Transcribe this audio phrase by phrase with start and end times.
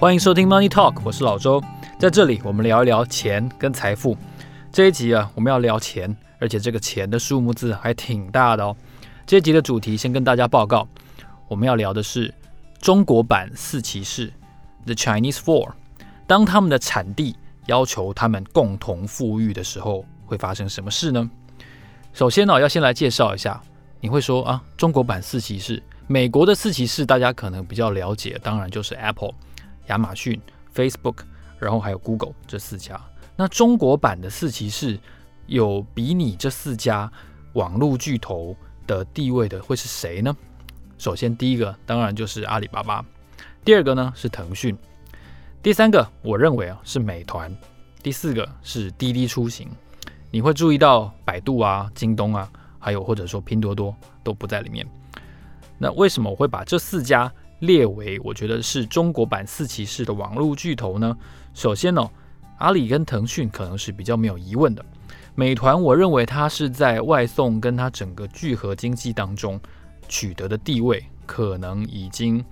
[0.00, 1.62] 欢迎收听 Money Talk，我是老周，
[1.98, 4.16] 在这里我们聊一聊钱跟财富。
[4.72, 8.74] 这一集啊，我们要聊钱，而且这个钱的数目字还挺大的哦。
[9.26, 10.88] 这一集的主题先跟大家报告，
[11.48, 12.32] 我们要聊的是
[12.80, 14.32] 中国版四骑士
[14.86, 15.72] The Chinese Four。
[16.26, 17.36] 当他们的产地
[17.66, 21.30] 要求他们共同富裕的时候，会发生什么事呢？
[22.14, 23.60] 首先呢，要先来介绍一下。
[24.00, 29.34] 你会说啊，中国版四骑士，美国的四骑士大家可能比较了解，当然就是 Apple。
[29.90, 30.40] 亚马逊、
[30.74, 31.16] Facebook，
[31.58, 32.98] 然后还有 Google 这四家。
[33.36, 34.98] 那中国版的四骑士
[35.46, 37.10] 有比拟这四家
[37.54, 40.34] 网络巨头的地位的会是谁呢？
[40.96, 43.04] 首先，第一个当然就是阿里巴巴，
[43.64, 44.76] 第二个呢是腾讯，
[45.62, 47.54] 第三个我认为啊是美团，
[48.02, 49.68] 第四个是滴滴出行。
[50.30, 52.48] 你会注意到百度啊、京东啊，
[52.78, 54.86] 还有或者说拼多多都不在里面。
[55.78, 61.16] 那为什么我会把这四家列为我觉得是中国版四骑士的网络巨头呢？
[61.54, 62.10] 首先呢、
[62.58, 64.84] 阿里跟腾讯可能是比较没有疑问的。
[65.34, 69.58] 美团，我认为它是在外送跟它整个聚合经济当中
[70.08, 72.44] 取得的地位，可能已经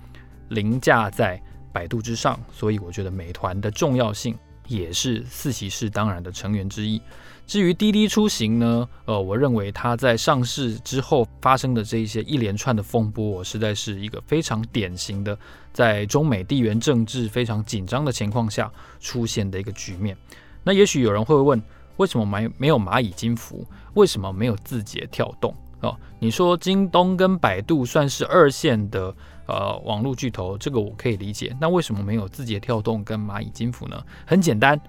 [0.47, 1.39] 凌驾在
[1.71, 4.35] 百度之上，所以我觉得美团的重要性
[4.69, 7.01] 也是四骑士当然的成员之一。
[7.45, 15.35] 至于滴滴出行呢，呃，我认为它在上市之后发生的这一些一连串的风波，我实在是一个非常典型的
[15.73, 20.15] 在中美地缘政治非常紧张的情况下出现的一个局面。
[20.63, 21.59] 那也许有人会问，
[21.97, 23.65] 为什么没没有蚂蚁金服？
[23.95, 25.51] 为什么没有字节跳动？
[25.81, 29.15] 哦，你说京东跟百度算是二线的
[29.49, 31.55] 呃网络巨头，这个我可以理解。
[31.59, 34.01] 那为什么没有字节跳动跟蚂蚁金服呢？
[34.25, 34.79] 很简单，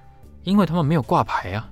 [0.44, 1.68] 因为他们没有挂牌啊。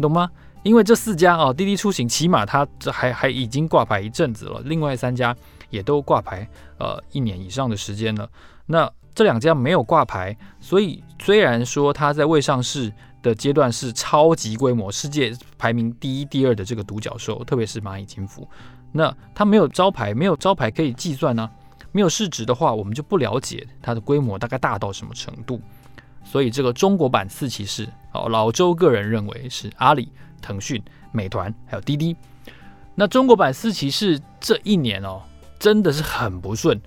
[0.00, 0.30] 懂吗？
[0.62, 5.36] 因为这四家哦，滴滴出行起码它这还还已经挂牌一阵子了，另外三家
[5.68, 6.48] 也都挂牌
[6.78, 8.28] 呃一年以上的时间了。
[8.64, 12.92] 那这两家没有挂牌，所以虽然说它在未上市
[13.22, 18.48] 的阶段是超级规模、世界排名第一、第二的这个独角兽，特别是蚂蚁金服，
[18.90, 21.48] 那它没有招牌，没有招牌可以计算呢、
[21.94, 25.60] 没有市值的话，我们就不了解它的规模大概大到什么程度。
[26.24, 30.10] 所以这个中国版四骑士，哦，老周个人认为是阿里、
[30.42, 30.82] 腾讯、
[31.12, 32.16] 美团还有滴滴。
[32.96, 35.22] 那中国版四骑士这一年哦，
[35.56, 36.80] 真的是很不顺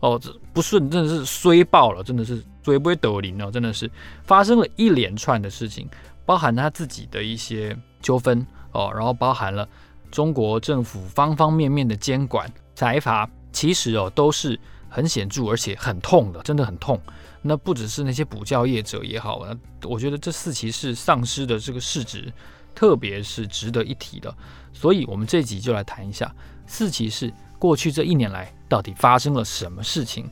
[0.00, 3.90] 哦，这不顺真的是衰爆了，真的是衰不会抖零哦，真的是
[4.24, 5.86] 发生了一连串的事情，
[6.24, 9.68] 包含他自己的一些纠纷哦，然后包含了
[10.10, 14.58] 中国政府方方面面的监管、财阀，其实哦都是
[14.88, 17.00] 很显著而且很痛的，真的很痛。
[17.42, 22.32] 那不只是那些补教业者也好，那我觉得这四骑士丧失的这个市值，
[22.74, 24.34] 特别是值得一提的。
[24.72, 26.34] 所以，我们这集就来谈一下
[26.66, 30.28] 四骑士过去这一年来到底发生了什么事情。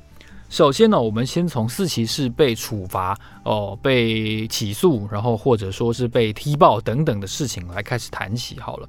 [0.51, 8.89] 首先呢，我们先从四骑士被处罚哦、被起诉，然后或者说是被踢爆等等的事情来开始谈起好了。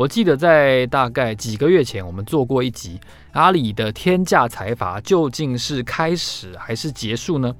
[0.00, 2.98] 我记得在大概几个月前，我们做过一集，
[3.32, 7.54] 阿里的天价裁罚究竟是开始还是结束呢？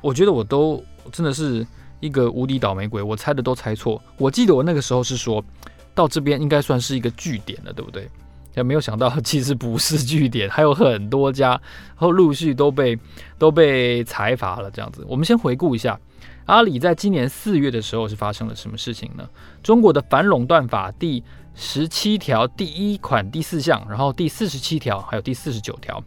[0.00, 0.80] 我觉得我都
[1.10, 1.66] 真的是
[1.98, 4.00] 一个无敌倒霉鬼，我猜的都猜错。
[4.16, 5.44] 我记得我那个时候是说
[5.92, 8.08] 到这边应该算是一个据点了，对不对？
[8.54, 11.60] 也没有想到 其实不是据点，还有很多家，
[11.96, 12.96] 后陆续都被
[13.40, 14.70] 都被裁罚了。
[14.70, 15.98] 这样子，我们先回顾一下。
[16.46, 19.28] 阿里在今年四月的时候是发生了什么事情呢？
[19.62, 21.22] 中国的反垄断法第
[21.54, 26.02] 十七条第一款第四项，然后第四十七条还有第四十九条，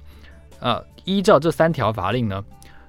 [0.60, 2.44] 呃，依照这三条法令呢，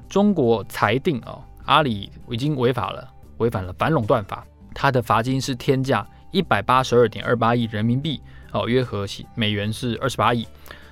[0.09, 3.07] 中国裁定、哦，阿里已经违法了，
[3.39, 8.21] 违反了反垄断法，它的罚金是天价一百八十二点二八亿人民币，
[8.53, 10.47] 哦，约合美元是二十八亿，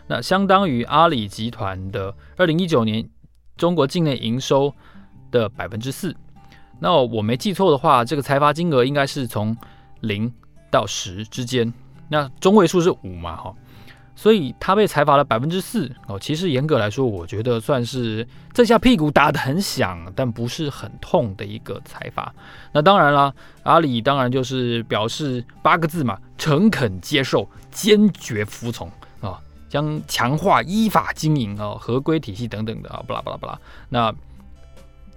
[0.07, 3.09] 那相当于阿里集团的二零一九年
[3.57, 4.75] 中国境内营收
[5.31, 6.15] 的百分之四。
[6.81, 9.57] 那我没记错的话，这个裁罚金额应该是从
[10.01, 10.33] 零
[10.73, 11.73] 到十之间，
[12.09, 13.55] 那中位数是五嘛，哈，
[14.17, 16.19] 所以他被裁罚了百分之四哦。
[16.19, 22.35] 其实严格来说，我觉得算是这下屁股打得很响，但不是很痛的一个裁罚。
[22.73, 23.33] 那当然了，
[23.63, 28.91] 阿里当然就是表示八个字嘛：诚恳接受，坚决服从
[29.21, 29.39] 啊，
[29.69, 33.59] 将强化依法经营啊，合规体系等等的啊，巴拉巴拉巴拉。
[33.91, 34.15] 那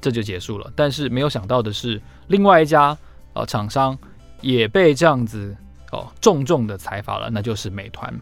[0.01, 2.95] 这就结束了，但是没有想到的是，另外一家
[3.33, 3.97] 呃厂商
[4.45, 5.57] 也被这样子
[5.91, 8.13] 哦重重的裁罚了，那就是美团。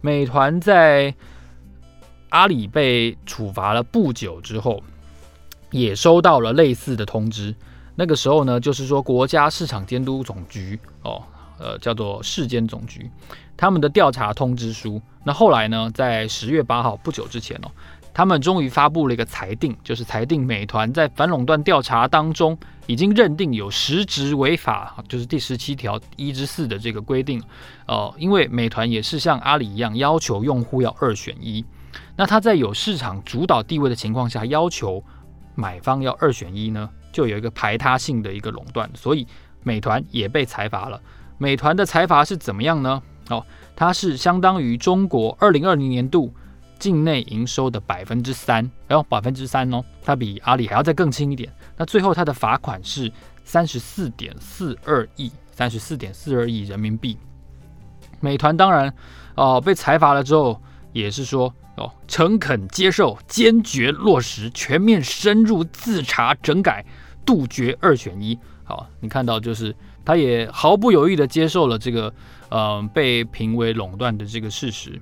[0.00, 1.14] 美团在
[2.30, 4.82] 阿里被处罚了不久之后，
[5.70, 7.54] 也收到了类似的通知。
[7.94, 11.22] 那个时候呢，就是说国家市场监督总局哦，
[11.58, 13.10] 呃叫做市监总局，
[13.54, 15.02] 他们的调查通知书。
[15.22, 17.70] 那后来呢，在十月八号不久之前哦。
[18.18, 27.38] 他们终于发布了一个裁定，就是裁定美团在反垄断调查当中已经认定有实质违法，就是第十七条一之四的这个规定。
[27.86, 31.64] 哦、呃，因为美团也是像阿里一样要求用户要二选一，
[32.16, 35.00] 那他在有市场主导地位的情况下要求
[35.54, 39.24] 买方要二选一呢，就有一个排他性的一个垄断，所以
[39.62, 41.00] 美团也被裁罚了。
[41.38, 43.00] 美团的裁罚是怎么样呢？
[43.30, 46.34] 哦，它是相当于中国二零二零年度。
[46.78, 51.52] 境内营收的百分之三，哎呦百分之三哦，它比阿里还要再更轻一点。
[51.76, 53.10] 那最后它的罚款是
[53.44, 57.18] 三十四点四二亿，三十四点四二亿人民币。
[58.20, 58.92] 美团当然
[59.36, 60.60] 哦、被裁罚了之后，
[60.92, 66.84] 也是说哦诚恳接受，坚决落实，全面深入自查整改，
[67.24, 68.36] 杜绝二选一。
[68.64, 72.12] 好，你看到就是他也毫不犹豫地接受了这个
[72.48, 75.00] 呃被评为垄断的这个事实。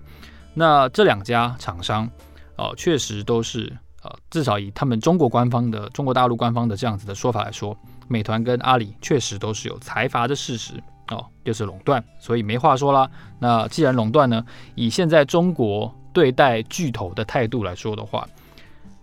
[0.59, 2.09] 那这两家厂商，
[2.57, 3.71] 哦，确实都是，
[4.03, 7.77] 呃，至少以他们中国官方的、中国大陆官方的这样子的说法来说，
[8.09, 10.73] 美团跟阿里确实都是有财阀的事实，
[11.09, 13.07] 哦，就是垄断，所以没话说啦。
[13.39, 14.43] 那既然垄断呢，
[14.75, 18.27] 以现在中国对待巨头的态度来说的话，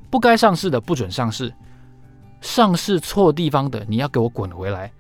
[0.09, 1.53] 不该上市的不准上市，
[2.41, 4.91] 上市错地方的你要给我滚回来。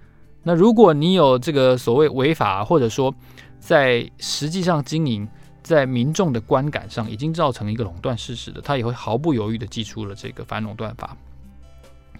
[0.43, 3.11] 那如果你有这个所谓违法，或者说
[3.59, 5.27] 在实际上经营，
[5.63, 11.15] 在民众的观感上已经造成一个垄断事实的，他也会毫不犹豫地祭出了这个反垄断法。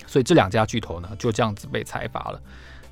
[0.07, 2.41] 所以这两家巨头呢，就这样子被裁罚了。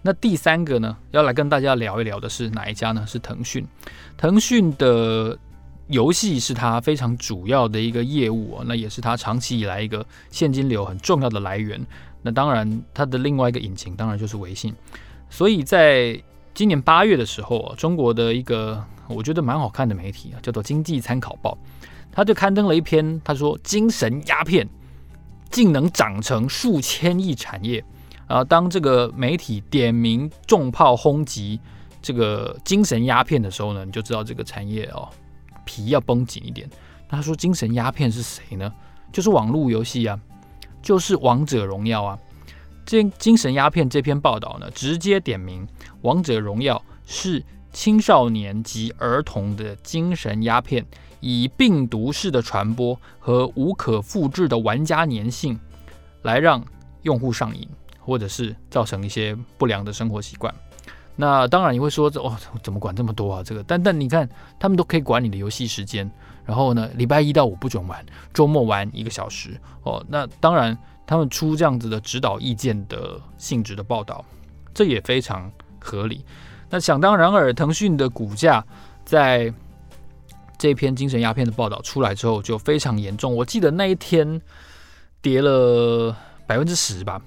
[0.04, 3.06] 那第三个呢，要来跟大家聊一聊的是哪一家呢？
[3.08, 3.66] 是腾讯。
[4.18, 5.38] 腾讯的
[5.88, 11.80] 游戏是它非常主要的一个业务哦，那也是它长期以来一个现金流很重要的来源。
[12.24, 14.74] 那当然，它的另外一个引擎当然就是微信。
[15.30, 16.22] 所以在
[16.54, 18.84] 今年八月的时候，中国的一个
[19.14, 21.58] 我觉得蛮好看的媒体啊，叫做《经济参考报》，
[22.12, 24.68] 他就刊登了一篇，他说“精神鸦片
[25.50, 27.84] 竟能长成数千亿产业”。
[28.28, 31.60] 啊，当这个媒体点名重炮轰击
[32.02, 35.10] 这个精神鸦片的时候呢，你就知道这个产业哦
[35.66, 36.70] 皮要绷紧一点。
[37.10, 38.74] 他说“精神鸦片是谁呢？
[39.12, 40.18] 就是网络游戏啊，
[40.82, 42.18] 就是王者荣耀啊。”
[42.86, 45.68] 这精神鸦片这篇报道呢，直接点名
[46.02, 47.44] 王者荣耀是。
[47.72, 50.86] 青少年及儿童的精神鸦片，
[51.20, 55.60] 以病毒式的传播和无可复制的玩家粘性，
[56.24, 56.64] 来让
[57.04, 57.68] 用户上瘾，
[58.00, 60.54] 或者是造成一些不良的生活习惯。
[61.16, 63.44] 那当然你会说，这哦，怎么管这么多啊？
[63.44, 64.28] 这个，但但你看，
[64.60, 66.10] 他们都可以管你的游戏时间，
[66.46, 68.04] 然后呢，礼拜一到五不准玩，
[68.34, 70.04] 周末玩一个小时哦。
[70.10, 70.76] 那当然，
[71.06, 74.26] 他们出这样子的指导意见的性质的报道，
[74.74, 76.26] 这也非常合理。
[76.72, 78.66] 那想当然尔，腾讯的股价
[79.06, 79.54] 在
[80.58, 83.36] 这篇精神鸦片的报道出来之后就非常严重。
[83.36, 84.42] 我记得那一天
[85.22, 86.16] 跌了
[86.48, 87.22] 百分之十吧，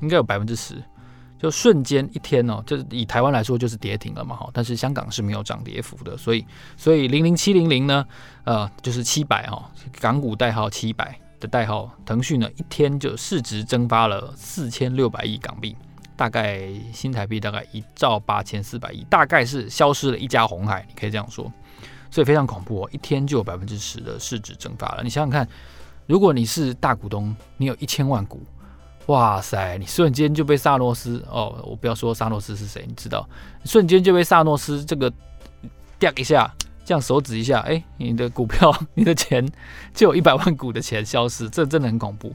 [0.00, 0.82] 应该有百分之十，
[1.38, 4.48] 就瞬间一天哦，就以台湾来说就是跌停了嘛哈。
[4.52, 8.06] 但是香港是没有涨跌幅的，所以所以零零七零零呢，
[8.44, 9.70] 呃，就是七百哈，
[10.00, 15.76] 港股代号七百的代号，腾讯呢一天就市值蒸发了四千六百亿港币。
[16.16, 21.52] 大概新台币大概一兆八千四百亿，大概是消失了一家红海，你可以这样说，
[22.10, 25.02] 所以非常恐怖哦，一天就有百分之十的市值蒸发了。
[25.02, 25.48] 你想想看，
[26.06, 28.40] 如果你是大股东，你有一千万股，
[29.06, 33.28] 哇塞，你瞬间就被萨诺斯哦，我不要说萨诺斯是谁，你知道，
[33.64, 35.12] 瞬间就被萨诺斯这个
[35.98, 36.48] 掉一下，
[36.84, 39.44] 这样手指一下，哎，你的股票，你的钱
[39.92, 42.32] 就有一百万股的钱消失，这真的很恐怖。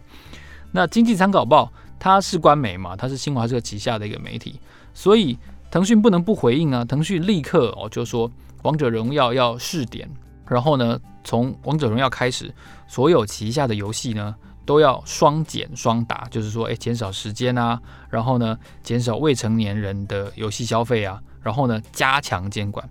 [0.71, 1.71] 那经济参考报。
[1.99, 4.57] 它是官媒嘛，它是新华社旗下的一个媒体，
[4.93, 5.37] 所以
[5.69, 6.85] 腾讯不能不回应啊。
[6.85, 10.09] 腾讯立刻哦就说王者荣耀要试点，
[10.47, 12.53] 然后呢，从王者荣耀开始，
[12.87, 14.33] 所有旗下的游戏呢
[14.65, 17.79] 都要双减双打，就是说，哎，减少时间啊，
[18.09, 22.89] 然后呢，减少未成年人的游戏消费啊，然后呢，加强监管。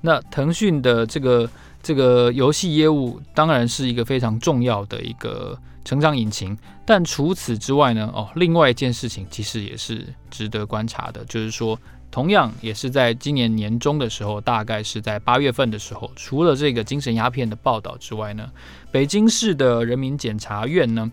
[0.00, 1.50] 那腾讯的这个
[1.82, 5.58] 这个游戏业务当然是一个非常重要的一个。
[5.84, 8.10] 成长引擎，但除此之外呢？
[8.14, 11.78] 哦，另外一件事情其实也是值得观察的，就是说，
[12.10, 18.50] 同样也是在今年年中的时候，大概是在八月份的时候，除了这个精神鸦片的报道之外呢，
[18.92, 21.10] 北京市的人民检察院呢，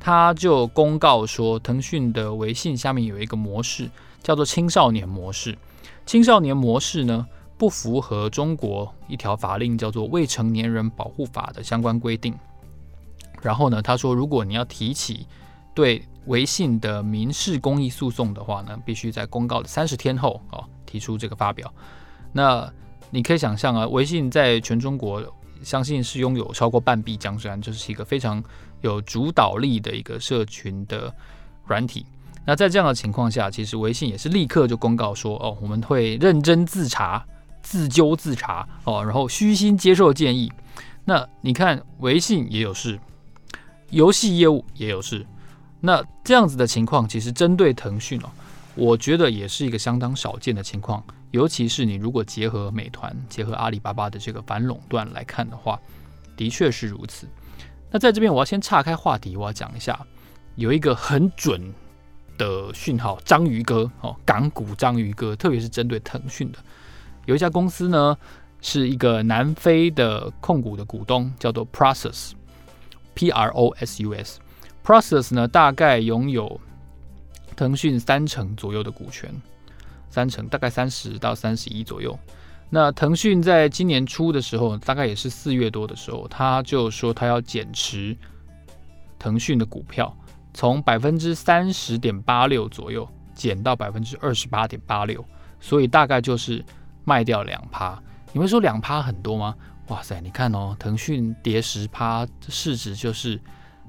[0.00, 3.90] 他就公告说，腾讯的微信下面有一个模式
[4.22, 5.56] 叫做青少年模式，
[6.06, 7.26] 青少年模式呢
[7.58, 12.34] 不符合中国一条法令叫做《未成年人保护法》的相关规定。
[13.42, 15.26] 然后呢，他说，如果你要提起
[15.74, 21.72] 对微信的民事公益诉讼的话呢，必须在公告的三十天后哦提出这个发表。
[22.32, 22.70] 那
[23.10, 25.22] 你可以想象啊，微信在全中国
[25.62, 28.42] 相信是拥有超过半壁江山，就是一个非常
[28.80, 31.14] 有主导力的一个社群的
[31.64, 32.04] 软体。
[32.44, 37.24] 那在这样的情况下，其实微信也是立刻就公告说，哦，我们会认真自查、
[37.62, 40.52] 自纠自查，哦，然后虚心接受建议。
[41.04, 43.00] 那你看，微信也有事，
[43.90, 45.26] 游戏业务也有事，
[45.80, 48.30] 那这样子的情况，其实针对腾讯哦，
[48.74, 51.02] 我觉得也是一个相当少见的情况。
[51.30, 55.80] 尤其是你如果结合美团、结合阿里巴巴的这个反垄断来看的话，
[56.36, 57.26] 的确是如此。
[57.90, 59.98] 那在这边，我要先岔开话题，我要讲一下，
[60.54, 61.72] 有一个很准。
[62.38, 66.58] 的讯号，章鱼哥哦，港股章鱼哥，特别是针对腾讯的，
[67.24, 68.14] 有一家公司呢，
[68.60, 72.32] 是一个南非的控股的股东，叫做 Process
[73.16, 76.60] P R O S U S，Process 呢大概拥有
[77.56, 79.34] 腾讯三成左右的股权，
[80.08, 82.16] 三成大概三十到三十一左右。
[82.70, 88.16] 那腾讯在今年初的时候，大概也是四月多的时候，他就说他要减持
[89.18, 90.16] 腾讯的股票。
[90.52, 95.22] 从百分之三十点八六左右减到百分之二十八点八六，
[95.60, 96.64] 所以大概就是
[97.04, 98.02] 卖掉两趴。
[98.32, 99.54] 你会说两趴很多吗？
[99.88, 103.40] 哇塞，你看哦，腾讯跌十趴，市值就是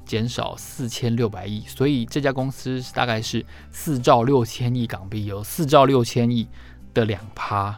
[0.06, 6.48] 减少四千六百亿，所以这家公司大概是四兆六千亿港币，有四兆六千亿
[6.94, 7.78] 的两趴，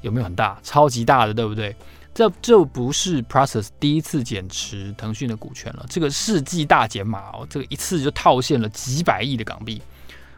[0.00, 0.58] 有没有很大？
[0.64, 1.74] 超级大的，对不对？
[2.12, 9.80] 这这不是 Prosus 第一次减持腾讯的股权了，这个世纪大减码哦，这个一次就套现了几百亿的港币。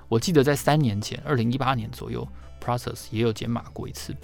[0.06, 2.28] 我记得在三年前，二零一八年左右
[2.62, 4.14] ，Prosus 也有减码过一次。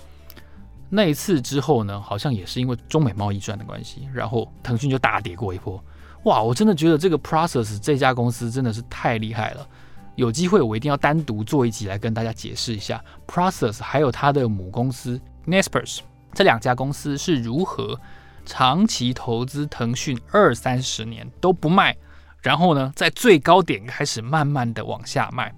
[0.89, 5.83] 那一次之后呢，好像也是因为中美贸易战的关系，然后腾讯就大跌过一波。
[6.25, 9.67] 哇，我真的觉得这个 Process 这家公司真的是太厉害了。
[10.15, 15.99] 有机会我一定要单独做一集来跟大家解释一下 Prosus 还有它的母公司 Naspers。
[16.33, 18.01] 这两家公司是如何
[18.45, 21.97] 长期投资腾讯二三十年都不卖，
[22.41, 25.55] 然后呢，在最高点开始慢慢的往下卖，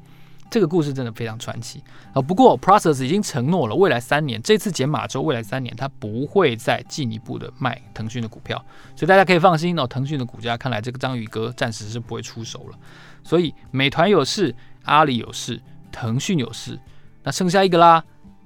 [0.51, 1.83] 这个故事真的非常传奇
[2.15, 2.23] 啊！
[2.23, 8.57] 不过 Prosus 已经承诺了，未来三年这次减码之后，未来三年它不会再进一步的卖腾讯的股票，
[8.97, 9.87] 所以大家可以放心哦。
[9.87, 12.79] 腾讯的股价看来这个章鱼哥暂时是不会出手了。
[13.23, 15.61] 所以美团有事，阿里有事，
[15.93, 16.79] 腾讯有事，
[17.23, 18.03] 那剩下一个啦，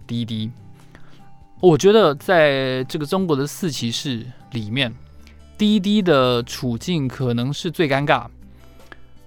[0.07, 0.51] 滴滴。
[1.61, 4.93] 我觉得在这个中国的四骑士里面，
[5.57, 8.27] 滴滴的处境可能是最尴尬，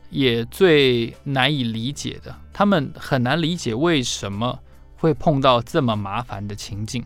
[0.10, 2.36] 也最难以理解的。
[2.58, 4.58] 他们很难理解为什么
[4.96, 7.04] 会碰到这么麻烦的情境。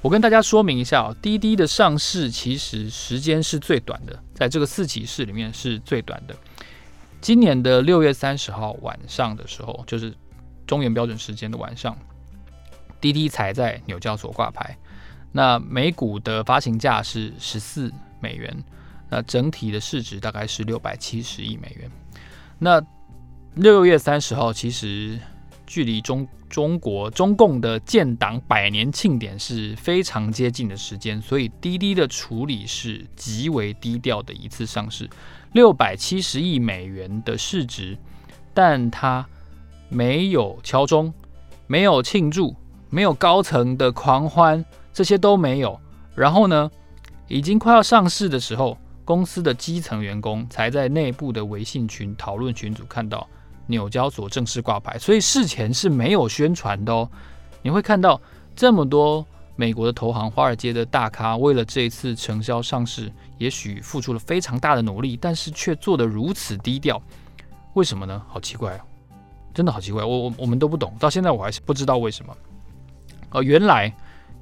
[0.00, 6.36] 我跟大家说明一下，滴滴的上市其实时间是最短的，在这个四骑士里面是最短的。
[7.20, 10.14] 今年的六月三十号晚上的时候，就是
[10.64, 11.98] 中原标准时间的晚上。
[13.00, 14.78] 滴滴才在纽交所挂牌，
[15.32, 18.64] 那每股的发行价是十四美元，
[19.10, 21.90] 那整体的市值大概是六百七十亿美元。
[22.60, 22.80] 那
[23.56, 25.18] 六月三十号其实
[25.66, 35.08] 距离中中国中共的建党百年庆典是非常接近的时间，所以滴滴的处理是极为低调的一次上市，
[35.52, 37.96] 六百七十亿美元的市值，
[38.52, 39.24] 但它
[39.88, 41.12] 没有敲钟，
[41.66, 42.54] 没有庆祝。
[42.90, 45.80] 没有高层的狂欢，这些都没有。
[46.14, 46.70] 然后呢，
[47.26, 53.28] 已经快要上市的时候，公司的基层员工才在内部的微信群讨论群组看到
[53.66, 57.08] 纽交所正式挂牌，所以事前是没有宣传的哦。
[57.62, 58.20] 你会看到
[58.54, 67.00] 这么多美国的投行、华尔街的大咖，为了这一次承销上市，也许付出了非常大的努力，但是却做得如此低调，
[67.74, 68.22] 为什么呢？
[68.28, 68.80] 好奇怪哦，
[69.54, 72.36] 真的好奇怪，我我我们都不懂，到现在我还是不知道为什么。
[73.30, 73.92] 哦，原来，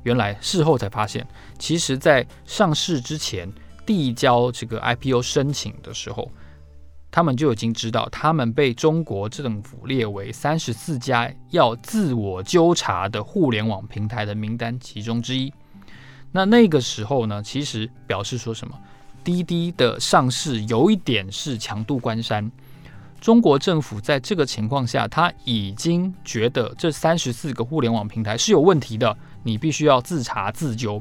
[0.03, 1.27] 原来事后才发现，
[1.59, 3.51] 其实，在上市之前
[3.87, 6.31] 递交这个 IPO 申请的时候，
[7.13, 15.53] 他们就已经知道，他们被中国政府列为三十四家要自我纠察的互联网平台的名单其中之一。
[16.33, 18.75] 那那个时候呢，其实表示说什么，
[19.23, 22.51] 滴滴的上市有一点是强渡关山。
[23.21, 31.01] 中国政府在这个情况下，他已经觉得这三十四个互联网平台是有问题的，你必须要自查自纠。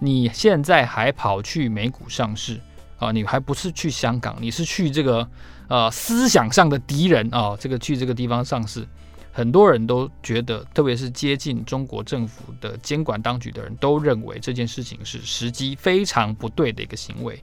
[0.00, 2.60] 你现在还跑去美股上市
[3.04, 3.12] 啊？
[3.12, 4.36] 你还不是去香港？
[4.40, 5.28] 你是去这个
[5.68, 7.56] 呃思想上的敌人啊？
[7.58, 8.86] 这个去这个地方上市，
[9.32, 17.42] 很多人都觉得，特别是接近中国政府的监管当局的人都认为这件事情是时机非常不对的一个行为。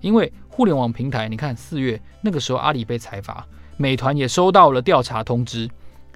[0.00, 5.68] 因为互联网平台，你看四月那个时候，阿里被裁罚，美团也收到了调查通知，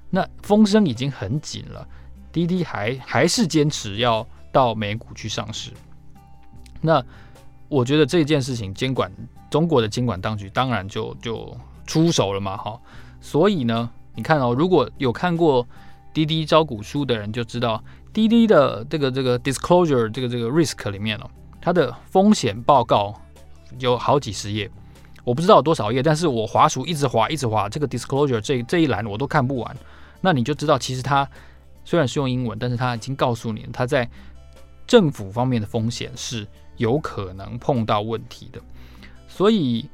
[0.09, 1.87] 那风声已经很紧了。
[2.31, 5.71] 滴滴还还是坚持要到美股去上市，
[6.81, 7.05] 那
[7.73, 9.11] 我觉得这件事情，监管
[9.51, 12.79] 中国的监管当局当然就就出手了嘛，哈。
[13.19, 15.67] 所以呢，你看哦，如果有看过
[16.13, 21.31] 滴滴招股书的人就知道，滴滴的这个这个 disclosure 这个这个 risk 里面哦，
[21.63, 23.15] 它的风险报告
[23.79, 24.71] 有好几十页，
[25.25, 29.75] 我不知道多少页，但是我滑鼠一直滑一直滑，这个 disclosure 这这一栏我都看不完。
[30.21, 31.27] 那你就知道，其实它
[31.87, 34.07] 虽然是用英文，但是它已经告诉你，它在
[34.87, 36.47] 政府方面的风险是
[36.83, 38.61] 有可能碰到问题的。
[39.29, 39.89] 所以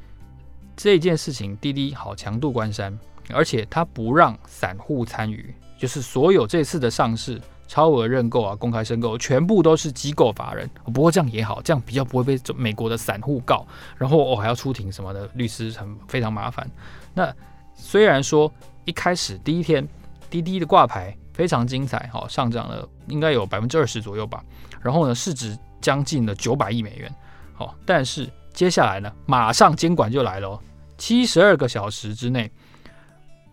[0.75, 2.99] 这件事情，滴滴好强渡关山，
[3.31, 5.55] 而且它不让散户参与。
[5.77, 10.69] 就是所有这次的上市、超额认购啊、公开申购，全部都是机构法人。
[10.93, 13.65] 不过这样也好，这样比较不会被美国的散户告，
[13.97, 16.69] 然后我、哦、还要出庭什么的，律师很非常麻烦。
[17.15, 17.33] 那
[17.77, 18.51] 虽然说
[18.87, 19.87] 一开始第一天
[20.29, 24.43] 滴滴的挂牌非常精彩，好，上涨了应该有百分之二十左右吧。
[24.81, 27.15] 然后呢，市值将近了九百亿美元，
[27.55, 30.61] 好，但是接下来呢，马上监管就来了，
[30.97, 32.51] 七十二个小时之内。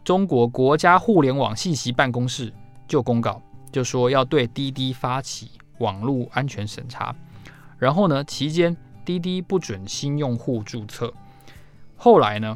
[0.04, 2.54] 中国国家互联网信息办公室
[2.88, 3.42] 就公告，
[3.72, 7.16] 就说要对滴滴发起网络安全审查。
[7.80, 11.12] 然后呢，期间滴滴不准新用户注册。
[11.96, 12.56] 后来呢，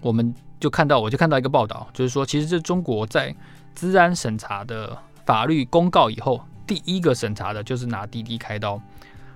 [0.00, 3.34] 我们就看到，我就看到一个报道，就是说，其实这中国在
[3.74, 8.80] 资安审查的法律公告以后，第一个审查的就是拿滴滴开刀。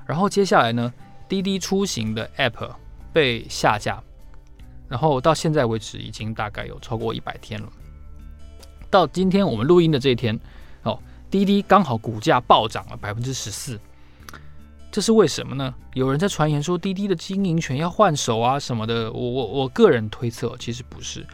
[0.06, 0.92] 然后接下来呢，
[1.28, 2.70] 滴滴出行的 App
[3.12, 4.02] 被下架。
[4.88, 7.68] 然后到现在为止，已经大概有超过一百天了。
[8.90, 10.36] 到今天我们录音的这一天，
[10.82, 10.98] 哦，
[11.30, 13.78] 滴滴刚好股价暴涨了百分之十四，
[14.90, 15.72] 这是为什么呢？
[15.94, 19.12] 有人在传言说滴滴的经营权要换手啊什么的。
[19.12, 21.24] 我我我个人推测，其实不是。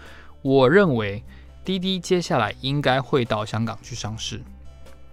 [0.43, 1.25] 我认为
[1.65, 4.43] 滴滴接下来应该会到香港去上市。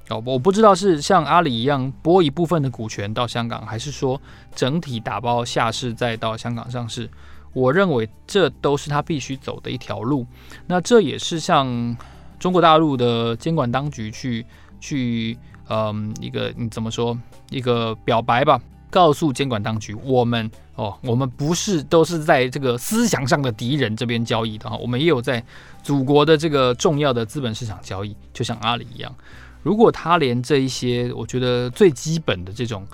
[0.09, 4.19] 哦，我不知道是像阿里一样拨一部分的股权到香港，还是说
[4.53, 7.09] 整体打包下市再到香港上市。
[7.53, 10.25] 我认为这都是他必须走的一条路，
[10.67, 11.95] 那这也是像
[12.39, 14.45] 中国大陆的监管当局去
[14.81, 15.37] 去，
[15.69, 17.17] 嗯，一个你怎么说
[17.49, 25.41] 一个表白吧，告诉监管当局，我们哦，我们不是都是在这个思想上的敌人这边交易的哈，我们也有在
[25.81, 29.15] 祖国的这个重要的资本市场交易，就像阿里一样。
[29.63, 32.85] 如果他连这一些我觉得最基本的这种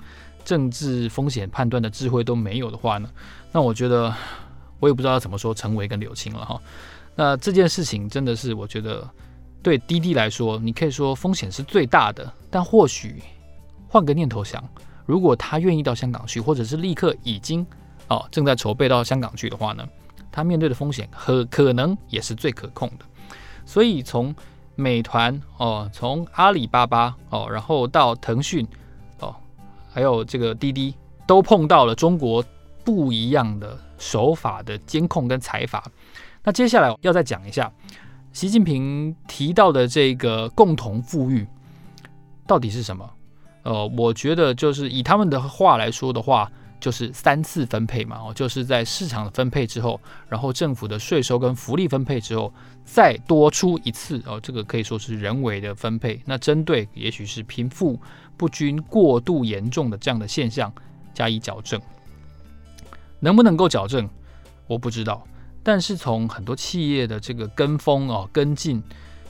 [0.44, 3.10] 政治风险判断的智慧都没有的话呢，
[3.52, 4.14] 那我觉得。
[4.82, 6.58] 我也不知道怎么说陈维跟柳青了哈。
[7.14, 9.06] 那这件事情真的是，我觉得
[9.62, 12.32] 对滴滴来说，你可以说风险是最大的。
[12.48, 13.22] 但或许
[13.88, 14.66] 换个念头想，
[15.04, 17.66] 如果他愿意到香港去，或者是立刻已经
[18.08, 19.86] 哦正在筹备到香港去的话呢，
[20.32, 23.04] 他面对的风险可可能也是最可控的。
[23.66, 24.34] 所以从
[24.80, 28.66] 美团哦，从阿里巴巴哦，然后到腾讯
[29.18, 29.36] 哦，
[29.92, 30.94] 还有这个滴滴，
[31.26, 32.42] 都碰到了中国
[32.84, 33.78] 不一样的。
[34.00, 35.84] 手法的监控跟裁罚，
[36.42, 37.70] 那接下来要再讲一下
[38.32, 41.46] 习近平提到的这个共同富裕
[42.46, 43.10] 到底是什么？
[43.62, 52.52] 呃，我觉得就是以他们的话来说的话，就是三次分配嘛，哦，就是在市场的分配之后，然后政府的税收跟福利分配之后，
[52.84, 56.20] 再多出一次哦，这个可以说是人为的分配。
[56.24, 58.00] 那针对也许是贫富
[58.36, 60.72] 不均过度严重的这样的现象
[61.12, 61.80] 加以矫正。
[63.20, 64.08] 能不能够矫正，
[64.66, 65.22] 我不知道。
[65.62, 68.82] 但是从很多企业的这个跟风哦跟进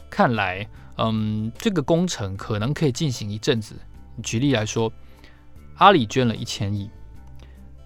[0.08, 0.64] 看来，
[0.96, 3.74] 嗯，这个工程可能可以进行一阵子。
[4.22, 4.92] 举例来说，
[5.78, 6.88] 阿里捐了一千亿，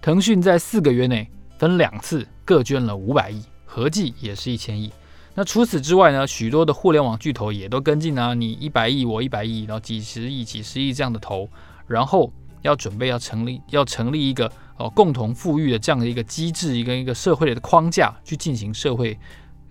[0.05, 4.93] 腾讯在四个月内分两次各捐了五百亿，合计也是一千亿。
[5.33, 11.49] 那除此之外呢，许多的互联网巨头也都跟进啊，你一百亿我一百亿，然后几十亿几十亿这样的投，
[11.87, 14.47] 然后要准备要成立要成立一个。
[14.77, 19.17] 哦，共同富裕的这样的一个机制，一个一个社会的框架去进行社会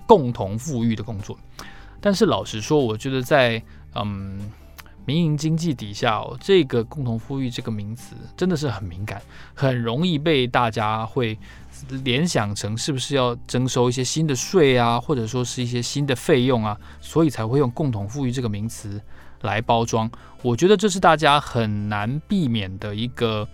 [0.04, 1.38] 共同富裕的工作。
[2.00, 3.62] 但是老实说，我觉得在
[3.94, 4.50] 嗯
[5.04, 9.20] 民营经济底下哦，这个共同富裕这个名词真的是很敏感，
[9.54, 11.38] 很容易被大家会
[12.04, 19.00] 联想成是不是要征收一些新的税啊，或者说是一些新的费用啊，所以才会用共同富裕这个名词
[19.42, 20.10] 来包装。
[20.42, 23.48] 我觉得这是大家很难避免的一个。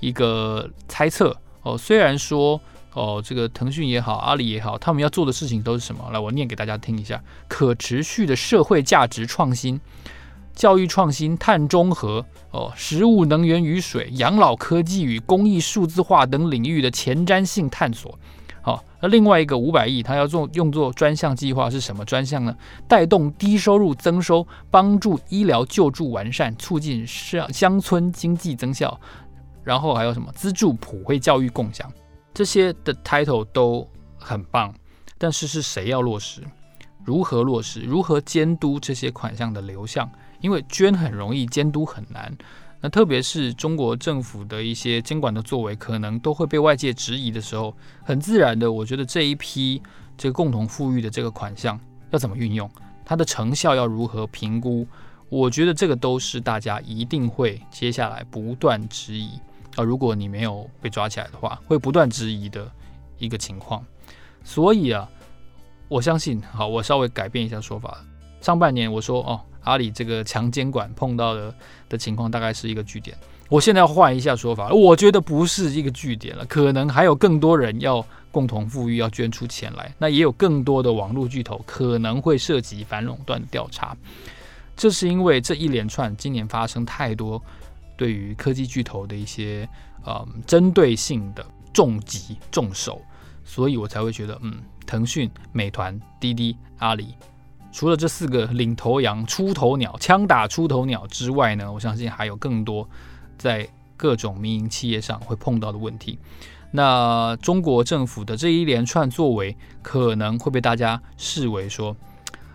[0.00, 2.58] 一个猜测哦，虽然说
[2.94, 6.08] 哦，这个腾讯也好，阿里也好，他们要做的事情都是什么？
[6.10, 9.78] 来，我念给大家听一下：可持续的社会价值创新、
[10.54, 18.18] 教育创新、碳中和哦，食物、能源与水、养老科技与公益数字化等领域的前瞻性探索。
[18.62, 22.54] 好、哦，那另外一个五百亿，它要做用作专项计划是什么专项呢？
[22.86, 29.00] 带动低收入增收，帮助医疗救助完善，促进乡乡村经济增效。
[29.62, 31.90] 然后还有什么资助普惠教育共享，
[32.34, 33.86] 这些的 title 都
[34.18, 34.74] 很棒，
[35.16, 36.42] 但是是谁要落实？
[37.04, 37.80] 如何落实？
[37.80, 40.10] 如何监督这些款项的流向？
[40.40, 42.36] 因为捐很容易，监督很难。
[42.82, 49.82] 那特别是中国政府的一些监管的作为，可能都会被外界质疑的时候，很自然的，我觉得这一批
[50.16, 51.78] 这个共同富裕的这个款项
[52.10, 52.70] 要怎么运用，
[53.04, 54.86] 它的成效要如何评估，
[55.28, 59.38] 我觉得这个都是大家一定会接下来不断质疑
[59.76, 59.84] 啊。
[59.84, 62.66] 如果你没有被抓起来的话，会不断质疑的
[63.18, 63.84] 一个情况。
[64.42, 65.06] 所以啊，
[65.86, 68.02] 我相信，好，我稍微改变一下说法。
[68.40, 69.40] 上半年我说哦。
[69.64, 71.54] 阿里这个强监管碰到的
[71.90, 73.14] 的情况大概是一个据点，
[73.50, 83.94] 我现在要换一下说法，我觉得不是一个据点了，可能还有更多人要共同富裕，要捐出钱来，那也有更多的网络巨头可能会涉及反垄断调查，
[84.74, 87.40] 这是因为这一连串今年发生太多
[87.98, 89.68] 对于科技巨头的一些
[90.06, 93.02] 呃针对性的重击重手，
[93.44, 94.54] 所以我才会觉得嗯，
[94.86, 97.14] 腾讯、美团、滴滴、阿里。
[97.72, 102.88] 除了这四个领头羊、出头鸟、枪打出头鸟之外呢，我相信还有更多
[103.38, 106.18] 在各种民营企业上会碰到的问题。
[106.72, 111.96] 那中国政府的这一连串作为，可能会被大家视为说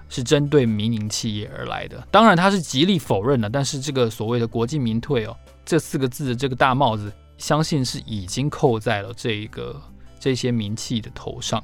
[0.10, 2.06] 是针对民营企业而来的。
[2.12, 3.50] 当然，他是极力否认的。
[3.50, 9.82] 但是这个所谓的“国进民退”哦，这四个字的这个大帽子，相信是已经扣在了这一个
[10.20, 11.64] 这些民企的头上。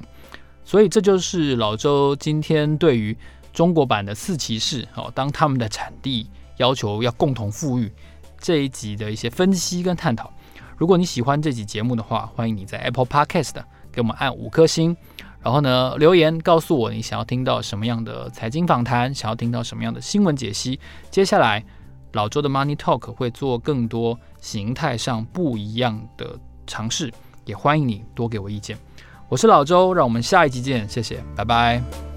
[0.64, 3.14] 所以，这就是老周今天对于。
[3.52, 7.92] 中国版的四骑士，哦，当他们的产地要求要共同富裕
[8.38, 10.32] 这一集的一些分析跟探讨。
[10.78, 13.54] 如果你喜欢这集节目的话，欢迎你在 Apple Podcast
[13.92, 14.96] 给我们按五颗星，
[15.40, 20.80] 然后呢留言告诉我你想要听到什么样的财经访谈，想要听到什么样的新闻解析。
[21.10, 21.64] 接下来
[22.12, 27.12] 老周的 Money Talk 会做更多形态上不一样的尝试，
[27.44, 28.76] 也欢迎你多给我意见。
[29.28, 32.11] 我是老周，让我们下一集见，谢谢，拜拜。